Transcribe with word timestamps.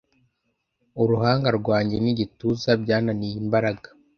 uruhanga 1.01 1.49
rwanjye 1.59 1.97
n'igituza 2.03 2.69
byananiye 2.81 3.35
imbaraga 3.43 3.87